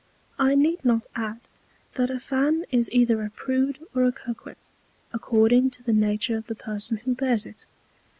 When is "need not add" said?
0.55-1.41